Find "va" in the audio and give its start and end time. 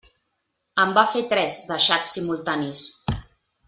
0.95-1.03